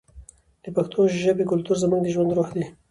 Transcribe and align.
د 0.63 0.65
پښتو 0.75 0.99
ژبې 1.23 1.43
کلتور 1.51 1.75
زموږ 1.83 1.99
د 2.03 2.07
ژوند 2.13 2.31
روح 2.37 2.49
دی. 2.55 2.65